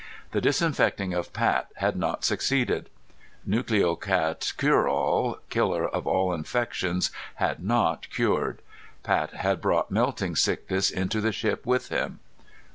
The 0.31 0.41
disinfecting 0.41 1.13
of 1.13 1.31
Pat 1.31 1.67
had 1.75 1.95
not 1.95 2.25
succeeded. 2.25 2.89
Nucleocat 3.47 4.39
Cureall, 4.57 5.37
killer 5.51 5.87
of 5.87 6.07
all 6.07 6.33
infections, 6.33 7.11
had 7.35 7.63
not 7.63 8.09
cured! 8.09 8.63
Pat 9.03 9.35
had 9.35 9.61
brought 9.61 9.91
melting 9.91 10.35
sickness 10.35 10.89
into 10.89 11.21
the 11.21 11.31
ship 11.31 11.67
with 11.67 11.89
him! 11.89 12.19